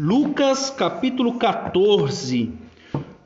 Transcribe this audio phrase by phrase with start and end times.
[0.00, 2.52] Lucas capítulo 14,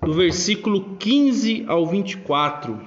[0.00, 2.80] do versículo 15 ao 24.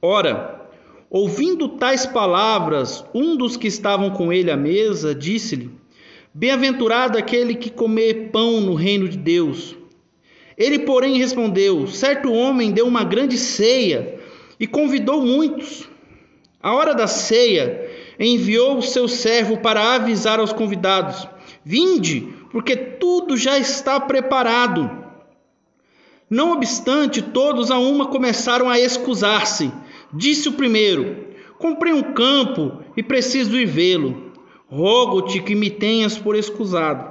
[0.00, 0.70] Ora,
[1.10, 5.72] ouvindo tais palavras, um dos que estavam com ele à mesa disse-lhe:
[6.32, 9.74] Bem-aventurado aquele que comer pão no reino de Deus.
[10.56, 14.20] Ele, porém, respondeu: Certo homem deu uma grande ceia
[14.60, 15.88] e convidou muitos.
[16.62, 17.90] A hora da ceia,
[18.20, 21.26] enviou o seu servo para avisar aos convidados:
[21.64, 24.88] Vinde, porque tudo já está preparado.
[26.30, 29.72] Não obstante, todos a uma começaram a excusar-se.
[30.12, 31.16] Disse o primeiro:
[31.58, 34.30] Comprei um campo e preciso ir vê-lo.
[34.68, 37.10] Rogo-te que me tenhas por excusado.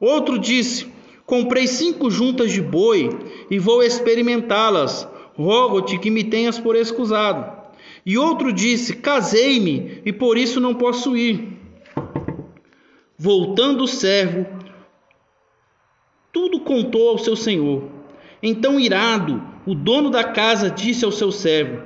[0.00, 0.88] Outro disse:
[1.24, 3.16] Comprei cinco juntas de boi
[3.48, 5.06] e vou experimentá-las.
[5.36, 7.48] Rogo-te que me tenhas por excusado.
[8.04, 11.60] E outro disse: Casei-me e por isso não posso ir.
[13.16, 14.63] Voltando o servo,
[16.34, 17.84] tudo contou ao seu senhor.
[18.42, 21.82] Então, irado, o dono da casa disse ao seu servo: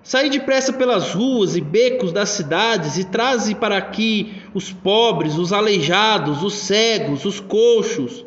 [0.00, 5.52] Saí depressa pelas ruas e becos das cidades e traze para aqui os pobres, os
[5.52, 8.24] aleijados, os cegos, os coxos.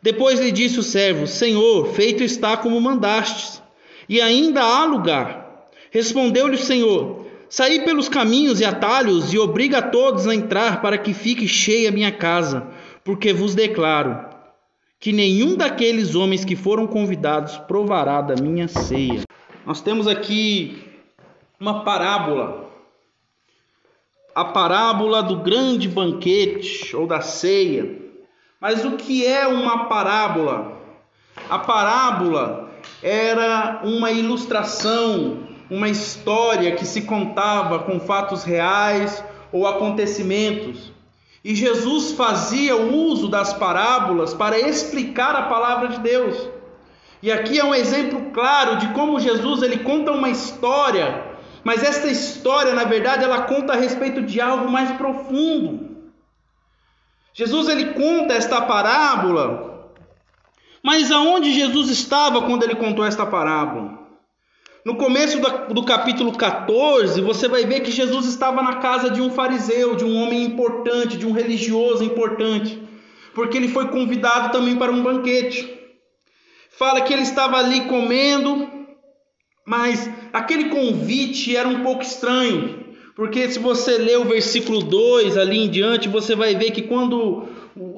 [0.00, 3.62] Depois lhe disse o servo: Senhor, feito está como mandastes,
[4.08, 5.68] e ainda há lugar.
[5.90, 10.96] Respondeu-lhe o Senhor: Saí pelos caminhos e atalhos e obriga a todos a entrar para
[10.96, 12.66] que fique cheia a minha casa,
[13.04, 14.31] porque vos declaro
[15.02, 19.22] que nenhum daqueles homens que foram convidados provará da minha ceia.
[19.66, 20.80] Nós temos aqui
[21.58, 22.70] uma parábola.
[24.32, 27.98] A parábola do grande banquete ou da ceia.
[28.60, 30.80] Mas o que é uma parábola?
[31.50, 32.70] A parábola
[33.02, 40.91] era uma ilustração, uma história que se contava com fatos reais ou acontecimentos.
[41.44, 46.48] E Jesus fazia o uso das parábolas para explicar a palavra de Deus.
[47.22, 51.24] E aqui é um exemplo claro de como Jesus ele conta uma história,
[51.64, 55.92] mas esta história, na verdade, ela conta a respeito de algo mais profundo.
[57.32, 59.90] Jesus ele conta esta parábola,
[60.82, 64.01] mas aonde Jesus estava quando ele contou esta parábola?
[64.84, 65.38] No começo
[65.72, 70.04] do capítulo 14, você vai ver que Jesus estava na casa de um fariseu, de
[70.04, 72.82] um homem importante, de um religioso importante,
[73.32, 75.72] porque ele foi convidado também para um banquete.
[76.76, 78.68] Fala que ele estava ali comendo,
[79.64, 82.82] mas aquele convite era um pouco estranho.
[83.14, 87.46] Porque se você ler o versículo 2 ali em diante, você vai ver que quando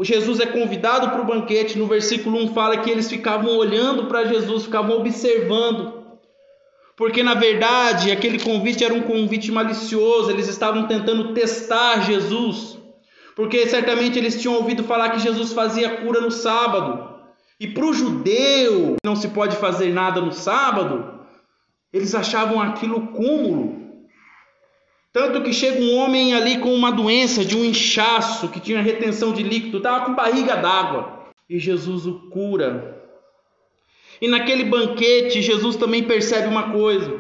[0.03, 4.27] Jesus é convidado para o banquete, no versículo 1 fala que eles ficavam olhando para
[4.27, 6.04] Jesus, ficavam observando.
[6.97, 12.79] Porque na verdade aquele convite era um convite malicioso, eles estavam tentando testar Jesus.
[13.35, 17.15] Porque certamente eles tinham ouvido falar que Jesus fazia cura no sábado.
[17.59, 21.21] E para o judeu não se pode fazer nada no sábado,
[21.93, 23.85] eles achavam aquilo cúmulo.
[25.13, 29.33] Tanto que chega um homem ali com uma doença de um inchaço, que tinha retenção
[29.33, 31.31] de líquido, estava com barriga d'água.
[31.49, 32.94] E Jesus o cura.
[34.25, 37.15] E naquele banquete, Jesus também percebe uma coisa: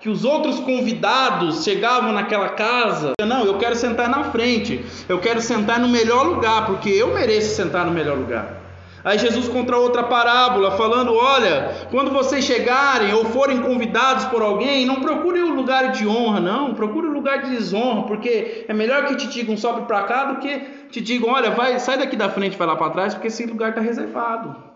[0.00, 5.38] que os outros convidados chegavam naquela casa, não, eu quero sentar na frente, eu quero
[5.38, 8.62] sentar no melhor lugar, porque eu mereço sentar no melhor lugar.
[9.04, 14.86] Aí Jesus conta outra parábola, falando: Olha, quando vocês chegarem ou forem convidados por alguém,
[14.86, 19.04] não procure o lugar de honra, não, procure o lugar de desonra, porque é melhor
[19.04, 20.58] que te digam sobe para cá do que
[20.90, 23.68] te digam: Olha, vai, sai daqui da frente, vai lá para trás, porque esse lugar
[23.68, 24.74] está reservado.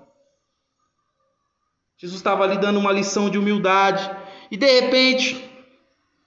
[2.00, 4.10] Jesus estava ali dando uma lição de humildade,
[4.50, 5.44] e de repente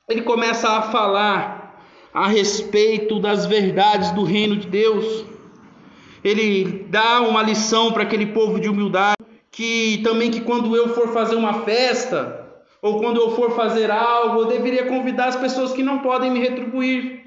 [0.08, 1.82] ele começa a falar
[2.14, 5.34] a respeito das verdades do reino de Deus
[6.24, 9.18] ele dá uma lição para aquele povo de humildade,
[9.52, 12.48] que também que quando eu for fazer uma festa,
[12.82, 16.40] ou quando eu for fazer algo, eu deveria convidar as pessoas que não podem me
[16.40, 17.22] retribuir.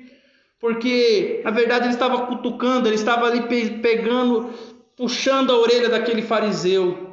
[0.59, 3.43] Porque, na verdade, ele estava cutucando, ele estava ali
[3.81, 4.51] pegando,
[4.97, 7.05] puxando a orelha daquele fariseu.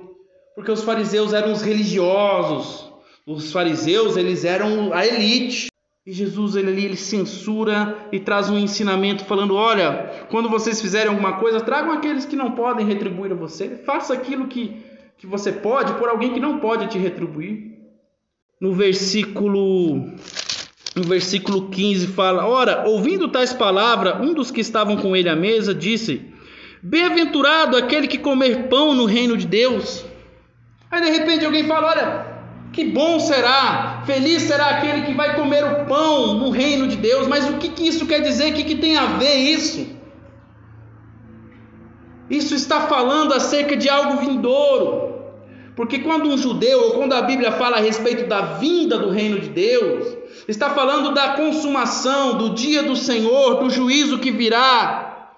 [0.55, 2.91] Porque os fariseus eram os religiosos.
[3.25, 5.67] Os fariseus, eles eram a elite.
[6.05, 11.37] E Jesus ele ele censura e traz um ensinamento falando: olha, quando vocês fizerem alguma
[11.37, 13.77] coisa, tragam aqueles que não podem retribuir a você.
[13.85, 14.83] Faça aquilo que,
[15.17, 17.71] que você pode por alguém que não pode te retribuir.
[18.59, 20.13] No versículo
[20.95, 25.35] no versículo 15 fala: Ora, ouvindo tais palavras, um dos que estavam com ele à
[25.35, 26.21] mesa disse:
[26.81, 30.05] Bem-aventurado aquele que comer pão no reino de Deus.
[30.93, 32.25] Aí de repente alguém fala: Olha,
[32.71, 37.27] que bom será, feliz será aquele que vai comer o pão no reino de Deus.
[37.27, 38.51] Mas o que, que isso quer dizer?
[38.51, 39.87] O que, que tem a ver isso?
[42.29, 45.13] Isso está falando acerca de algo vindouro.
[45.75, 49.39] Porque quando um judeu, ou quando a Bíblia fala a respeito da vinda do reino
[49.39, 50.15] de Deus,
[50.47, 55.31] está falando da consumação, do dia do Senhor, do juízo que virá.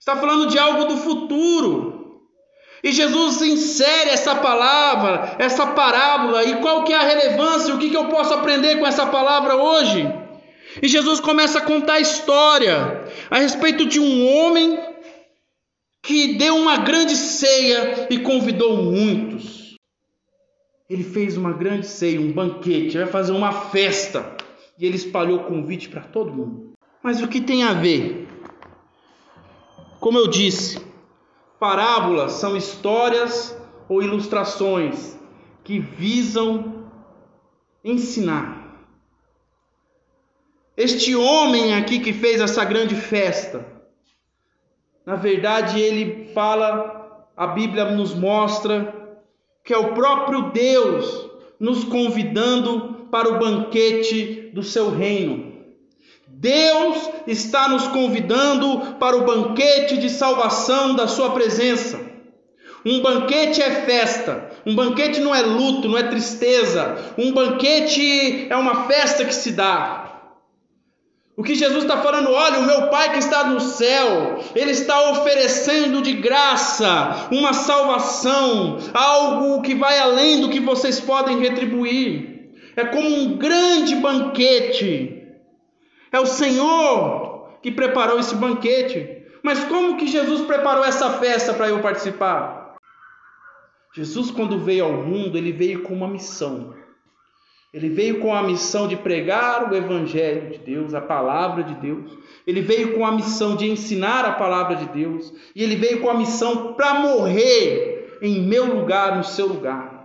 [0.00, 1.95] Está falando de algo do futuro.
[2.86, 7.90] E Jesus insere essa palavra, essa parábola, e qual que é a relevância, o que,
[7.90, 10.08] que eu posso aprender com essa palavra hoje?
[10.80, 14.78] E Jesus começa a contar a história a respeito de um homem
[16.00, 19.74] que deu uma grande ceia e convidou muitos.
[20.88, 24.36] Ele fez uma grande ceia, um banquete, vai fazer uma festa.
[24.78, 26.74] E ele espalhou convite para todo mundo.
[27.02, 28.28] Mas o que tem a ver?
[29.98, 30.78] Como eu disse,
[31.58, 33.56] parábolas são histórias
[33.88, 35.18] ou ilustrações
[35.64, 36.86] que visam
[37.84, 38.66] ensinar.
[40.76, 43.64] Este homem aqui que fez essa grande festa,
[45.06, 48.94] na verdade, ele fala, a Bíblia nos mostra
[49.64, 55.55] que é o próprio Deus nos convidando para o banquete do seu reino.
[56.38, 61.98] Deus está nos convidando para o banquete de salvação da sua presença.
[62.84, 68.54] Um banquete é festa, um banquete não é luto, não é tristeza, um banquete é
[68.54, 70.02] uma festa que se dá.
[71.34, 75.10] O que Jesus está falando, olha, o meu Pai que está no céu, Ele está
[75.12, 82.50] oferecendo de graça uma salvação, algo que vai além do que vocês podem retribuir.
[82.76, 85.15] É como um grande banquete.
[86.16, 89.22] É o Senhor que preparou esse banquete.
[89.42, 92.74] Mas como que Jesus preparou essa festa para eu participar?
[93.94, 96.74] Jesus, quando veio ao mundo, ele veio com uma missão.
[97.70, 102.10] Ele veio com a missão de pregar o Evangelho de Deus, a palavra de Deus.
[102.46, 105.30] Ele veio com a missão de ensinar a palavra de Deus.
[105.54, 109.95] E ele veio com a missão para morrer em meu lugar, no seu lugar.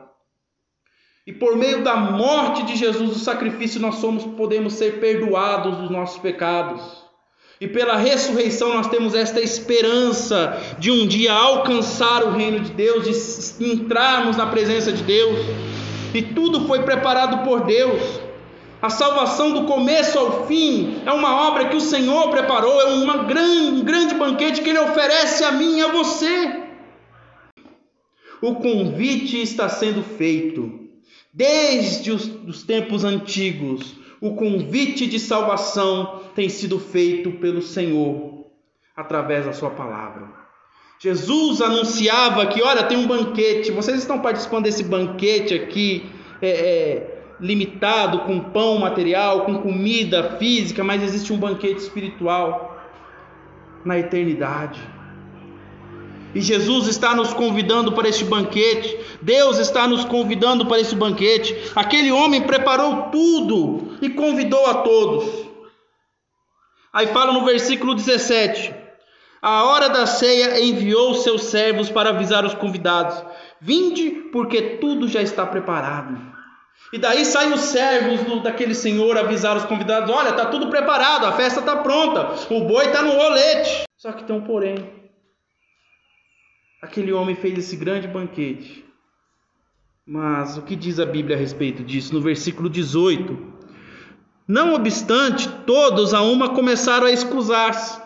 [1.25, 5.91] E por meio da morte de Jesus, o sacrifício, nós somos, podemos ser perdoados dos
[5.91, 6.81] nossos pecados.
[7.59, 13.03] E pela ressurreição nós temos esta esperança de um dia alcançar o reino de Deus,
[13.03, 15.37] de entrarmos na presença de Deus
[16.13, 18.01] e tudo foi preparado por Deus.
[18.81, 23.25] A salvação do começo ao fim é uma obra que o Senhor preparou, é uma
[23.25, 26.63] grande, um grande banquete que Ele oferece a mim e a você.
[28.41, 30.80] O convite está sendo feito
[31.33, 33.95] desde os, os tempos antigos.
[34.19, 38.45] O convite de salvação tem sido feito pelo Senhor
[38.95, 40.29] através da Sua palavra.
[40.99, 46.07] Jesus anunciava que, olha, tem um banquete, vocês estão participando desse banquete aqui,
[46.39, 52.79] é, é, limitado, com pão material, com comida física, mas existe um banquete espiritual
[53.83, 54.79] na eternidade.
[56.33, 61.55] E Jesus está nos convidando para este banquete, Deus está nos convidando para esse banquete.
[61.75, 65.49] Aquele homem preparou tudo e convidou a todos.
[66.93, 68.73] Aí fala no versículo 17:
[69.41, 73.23] a hora da ceia enviou seus servos para avisar os convidados:
[73.59, 76.15] Vinde, porque tudo já está preparado.
[76.93, 81.25] E daí saem os servos do, daquele senhor avisar os convidados: Olha, está tudo preparado,
[81.25, 83.83] a festa está pronta, o boi está no rolete.
[83.97, 85.00] Só que tem um porém.
[86.81, 88.83] Aquele homem fez esse grande banquete.
[90.05, 92.13] Mas o que diz a Bíblia a respeito disso?
[92.13, 93.37] No versículo 18:
[94.47, 98.01] Não obstante, todos a uma começaram a excusar-se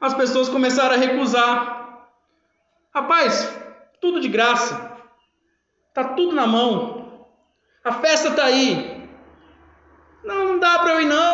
[0.00, 2.08] as pessoas começaram a recusar.
[2.94, 3.46] Rapaz,
[4.00, 4.96] tudo de graça.
[5.92, 7.26] Tá tudo na mão.
[7.84, 9.08] A festa tá aí.
[10.24, 11.29] Não, não dá para eu ir não.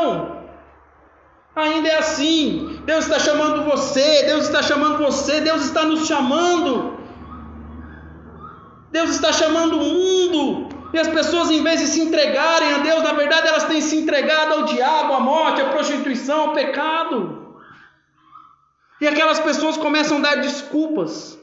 [1.56, 2.82] Ainda é assim.
[2.84, 6.98] Deus está chamando você, Deus está chamando você, Deus está nos chamando.
[8.92, 10.68] Deus está chamando o mundo.
[10.92, 13.96] E as pessoas, em vez de se entregarem a Deus, na verdade elas têm se
[13.96, 17.56] entregado ao diabo, à morte, à prostituição, ao pecado.
[19.00, 21.38] E aquelas pessoas começam a dar desculpas,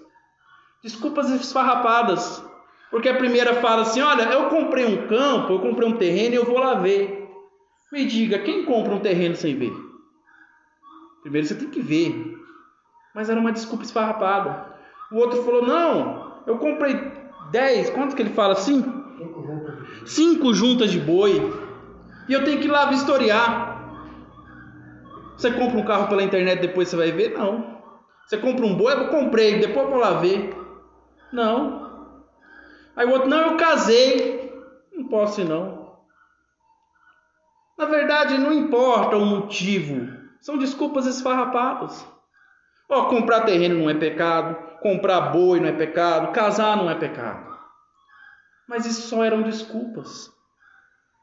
[0.84, 2.44] desculpas esfarrapadas,
[2.90, 6.38] porque a primeira fala assim: Olha, eu comprei um campo, eu comprei um terreno e
[6.38, 7.30] eu vou lá ver.
[7.92, 9.93] Me diga, quem compra um terreno sem ver?
[11.24, 12.38] Primeiro você tem que ver.
[13.16, 14.74] Mas era uma desculpa esfarrapada.
[15.12, 17.12] O outro falou: Não, eu comprei
[17.52, 18.84] dez, quanto que ele fala assim?
[20.06, 21.52] Cinco juntas de boi.
[22.28, 23.74] E eu tenho que ir lá vistoriar.
[25.38, 27.38] Você compra um carro pela internet depois você vai ver?
[27.38, 27.82] Não.
[28.26, 30.56] Você compra um boi, eu comprei, depois eu vou lá ver.
[31.32, 31.84] Não.
[32.96, 34.54] Aí o outro, não, eu casei.
[34.94, 35.84] Não posso ir não.
[37.78, 40.13] Na verdade, não importa o motivo.
[40.44, 42.06] São desculpas esfarrapadas.
[42.90, 47.50] Ó, comprar terreno não é pecado, comprar boi não é pecado, casar não é pecado.
[48.68, 50.30] Mas isso só eram desculpas.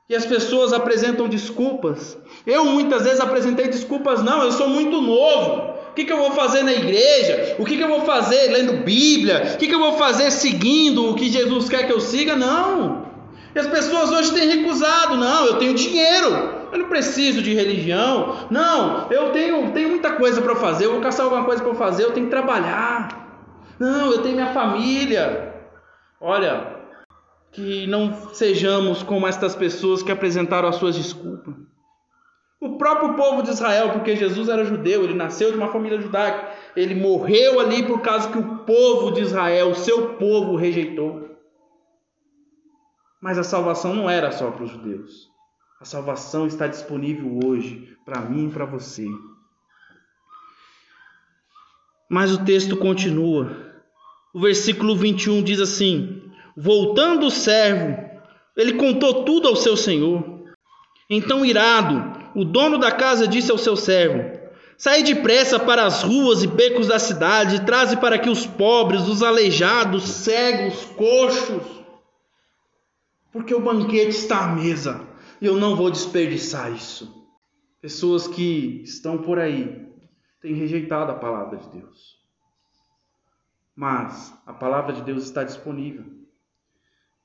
[0.08, 2.16] E as pessoas apresentam desculpas.
[2.46, 5.74] Eu muitas vezes apresentei desculpas, não, eu sou muito novo.
[5.90, 7.56] O que, que eu vou fazer na igreja?
[7.58, 9.52] O que, que eu vou fazer lendo Bíblia?
[9.54, 12.36] O que, que eu vou fazer seguindo o que Jesus quer que eu siga?
[12.36, 13.04] Não.
[13.54, 18.46] E as pessoas hoje têm recusado, não, eu tenho dinheiro, eu não preciso de religião.
[18.50, 20.86] Não, eu tenho, tenho muita coisa para fazer.
[20.86, 22.04] Eu vou caçar alguma coisa para fazer.
[22.04, 23.20] Eu tenho que trabalhar.
[23.78, 25.54] Não, eu tenho minha família.
[26.20, 26.80] Olha,
[27.52, 31.54] que não sejamos como estas pessoas que apresentaram as suas desculpas.
[32.60, 36.50] O próprio povo de Israel, porque Jesus era judeu, ele nasceu de uma família judaica,
[36.76, 41.30] ele morreu ali por causa que o povo de Israel, o seu povo, rejeitou.
[43.18, 45.29] Mas a salvação não era só para os judeus.
[45.80, 49.06] A salvação está disponível hoje para mim e para você.
[52.06, 53.56] Mas o texto continua.
[54.34, 57.96] O versículo 21 diz assim: Voltando o servo,
[58.54, 60.42] ele contou tudo ao seu senhor.
[61.08, 64.38] Então, irado, o dono da casa disse ao seu servo:
[64.76, 69.08] Sai depressa para as ruas e becos da cidade e traze para aqui os pobres,
[69.08, 71.62] os aleijados, cegos, coxos,
[73.32, 75.08] porque o banquete está à mesa
[75.40, 77.26] e eu não vou desperdiçar isso.
[77.80, 79.88] Pessoas que estão por aí
[80.40, 82.20] têm rejeitado a palavra de Deus.
[83.75, 86.04] Mas a palavra de Deus está disponível.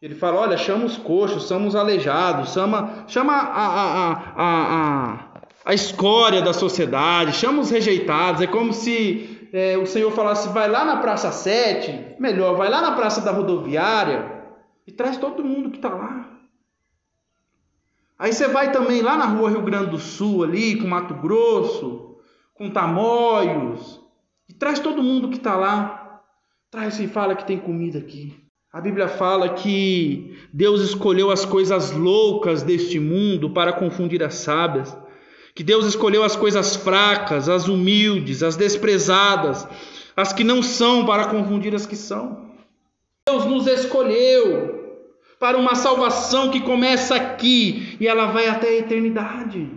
[0.01, 5.41] Ele fala: olha, chama os coxos, chama os aleijados, chama, chama a, a, a, a,
[5.65, 8.41] a escória da sociedade, chama os rejeitados.
[8.41, 12.81] É como se é, o Senhor falasse: vai lá na Praça 7, melhor, vai lá
[12.81, 14.43] na Praça da Rodoviária
[14.85, 16.34] e traz todo mundo que está lá.
[18.17, 22.15] Aí você vai também lá na rua Rio Grande do Sul, ali, com Mato Grosso,
[22.53, 23.99] com Tamoios,
[24.47, 26.21] e traz todo mundo que está lá.
[26.71, 28.33] Traz e fala que tem comida aqui.
[28.71, 34.97] A Bíblia fala que Deus escolheu as coisas loucas deste mundo para confundir as sábias.
[35.53, 39.65] Que Deus escolheu as coisas fracas, as humildes, as desprezadas,
[40.15, 42.51] as que não são para confundir as que são.
[43.25, 44.74] Deus nos escolheu
[45.39, 49.69] para uma salvação que começa aqui e ela vai até a eternidade.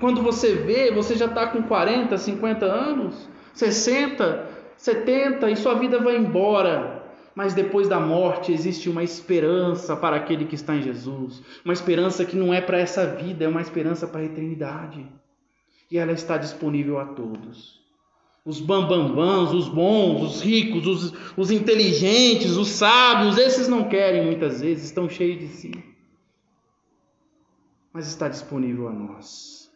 [0.00, 5.98] Quando você vê, você já está com 40, 50 anos, 60, 70 e sua vida
[5.98, 7.02] vai embora.
[7.34, 11.42] Mas depois da morte existe uma esperança para aquele que está em Jesus.
[11.64, 15.04] Uma esperança que não é para essa vida, é uma esperança para a eternidade.
[15.90, 17.83] E ela está disponível a todos
[18.44, 24.60] os bambambãs, os bons, os ricos, os, os inteligentes, os sábios, esses não querem muitas
[24.60, 25.72] vezes, estão cheios de si.
[27.92, 29.70] Mas está disponível a nós.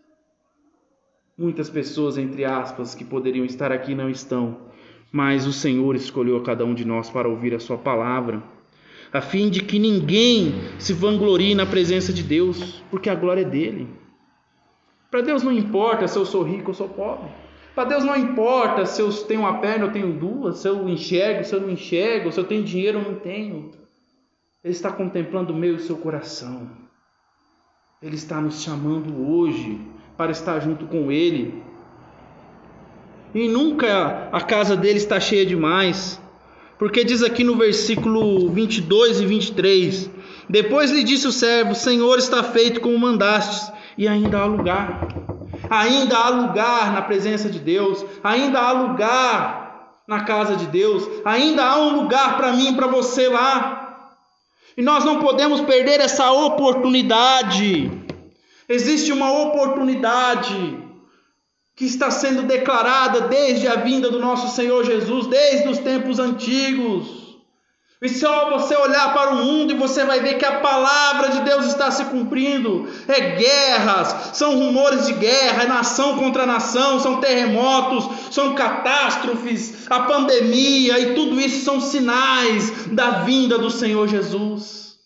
[1.37, 4.59] Muitas pessoas, entre aspas, que poderiam estar aqui não estão,
[5.11, 8.43] mas o Senhor escolheu a cada um de nós para ouvir a Sua palavra,
[9.11, 13.49] a fim de que ninguém se vanglorie na presença de Deus, porque a glória é
[13.49, 13.89] dele.
[15.11, 17.31] Para Deus não importa se eu sou rico ou sou pobre.
[17.79, 21.45] Para Deus não importa se eu tenho uma perna ou tenho duas, se eu enxergo,
[21.45, 23.71] se eu não enxergo, se eu tenho dinheiro ou não tenho.
[24.65, 26.69] Ele está contemplando o meu e o seu coração.
[28.03, 29.81] Ele está nos chamando hoje
[30.17, 31.63] para estar junto com Ele.
[33.33, 36.21] E nunca a casa dele está cheia demais.
[36.81, 40.11] Porque diz aqui no versículo 22 e 23:
[40.51, 45.28] Depois lhe disse o servo: Senhor, está feito como mandastes, e ainda há lugar.
[45.71, 49.69] Ainda há lugar na presença de Deus, ainda há lugar
[50.07, 54.15] na casa de Deus, ainda há um lugar para mim e para você lá.
[54.77, 57.91] E nós não podemos perder essa oportunidade.
[58.69, 60.79] Existe uma oportunidade
[61.77, 67.28] que está sendo declarada desde a vinda do nosso Senhor Jesus, desde os tempos antigos.
[68.01, 71.41] E só você olhar para o mundo e você vai ver que a palavra de
[71.41, 72.89] Deus está se cumprindo.
[73.09, 80.01] É guerras, são rumores de guerra, é nação contra nação, são terremotos, são catástrofes, a
[80.01, 84.97] pandemia e tudo isso são sinais da vinda do Senhor Jesus.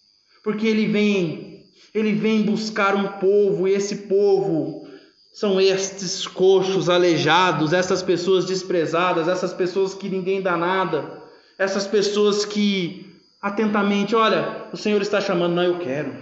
[0.45, 4.87] Porque ele vem, ele vem buscar um povo e esse povo
[5.33, 11.22] são estes coxos aleijados, essas pessoas desprezadas, essas pessoas que ninguém dá nada
[11.62, 13.07] essas pessoas que
[13.40, 16.12] atentamente, olha, o Senhor está chamando, não, eu quero.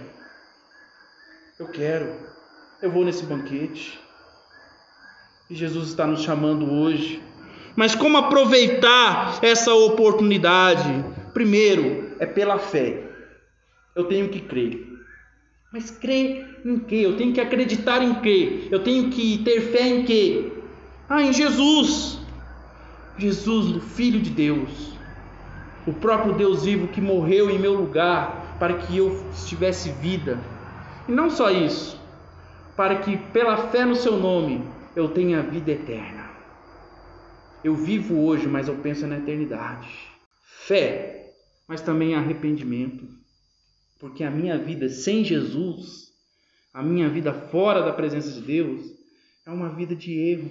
[1.59, 2.15] Eu quero.
[2.81, 3.99] Eu vou nesse banquete.
[5.49, 7.21] E Jesus está nos chamando hoje.
[7.75, 11.03] Mas como aproveitar essa oportunidade?
[11.33, 13.03] Primeiro, é pela fé.
[13.95, 14.87] Eu tenho que crer.
[15.73, 16.97] Mas crer em quê?
[16.97, 18.67] Eu tenho que acreditar em quê?
[18.69, 20.51] Eu tenho que ter fé em quê?
[21.09, 22.19] Ah, em Jesus.
[23.17, 24.91] Jesus, o Filho de Deus,
[25.85, 30.39] o próprio Deus vivo que morreu em meu lugar para que eu tivesse vida.
[31.07, 31.99] E não só isso,
[32.75, 34.63] para que pela fé no seu nome
[34.95, 36.29] eu tenha vida eterna.
[37.63, 39.89] Eu vivo hoje, mas eu penso na eternidade.
[40.65, 41.33] Fé,
[41.67, 43.07] mas também arrependimento.
[43.99, 46.11] Porque a minha vida sem Jesus,
[46.73, 48.85] a minha vida fora da presença de Deus,
[49.45, 50.49] é uma vida de erro,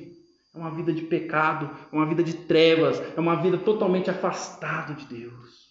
[0.54, 4.94] é uma vida de pecado, é uma vida de trevas, é uma vida totalmente afastado
[4.94, 5.70] de Deus.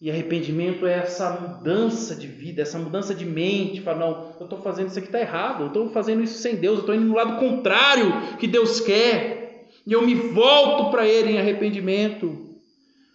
[0.00, 3.82] E arrependimento é essa mudança de vida, essa mudança de mente.
[3.82, 6.76] Fala, não, eu estou fazendo isso aqui está errado, eu estou fazendo isso sem Deus,
[6.76, 9.68] eu estou indo no lado contrário que Deus quer.
[9.86, 12.48] E eu me volto para Ele em arrependimento.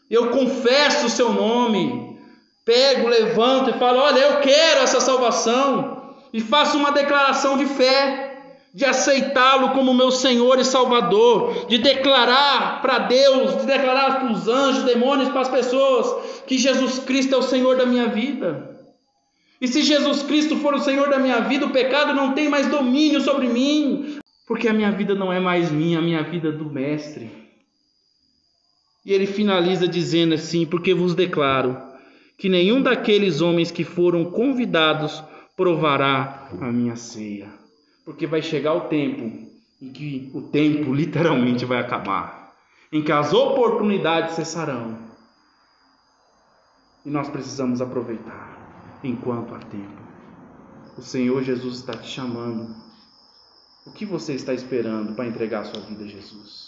[0.09, 2.19] Eu confesso o seu nome.
[2.63, 6.15] Pego, levanto e falo: Olha, eu quero essa salvação.
[6.31, 8.34] E faço uma declaração de fé
[8.75, 14.49] de aceitá-lo como meu Senhor e Salvador, de declarar para Deus, de declarar para os
[14.49, 18.77] anjos, demônios, para as pessoas que Jesus Cristo é o Senhor da minha vida.
[19.61, 22.67] E se Jesus Cristo for o Senhor da minha vida, o pecado não tem mais
[22.67, 26.51] domínio sobre mim, porque a minha vida não é mais minha, a minha vida é
[26.51, 27.31] do Mestre.
[29.05, 31.81] E ele finaliza dizendo assim: Porque vos declaro
[32.37, 35.23] que nenhum daqueles homens que foram convidados
[35.55, 37.63] provará a minha ceia
[38.05, 39.45] porque vai chegar o tempo
[39.81, 42.53] em que o tempo literalmente vai acabar,
[42.91, 44.97] em que as oportunidades cessarão.
[47.03, 50.05] E nós precisamos aproveitar enquanto há tempo.
[50.97, 52.73] O Senhor Jesus está te chamando.
[53.85, 56.64] O que você está esperando para entregar a sua vida a Jesus?